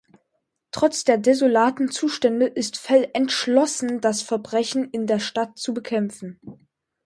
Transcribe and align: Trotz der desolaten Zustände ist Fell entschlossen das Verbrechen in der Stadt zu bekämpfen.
Trotz 0.71 1.03
der 1.03 1.19
desolaten 1.19 1.91
Zustände 1.91 2.47
ist 2.47 2.79
Fell 2.79 3.11
entschlossen 3.13 4.01
das 4.01 4.23
Verbrechen 4.23 4.89
in 4.89 5.05
der 5.05 5.19
Stadt 5.19 5.59
zu 5.59 5.75
bekämpfen. 5.75 6.39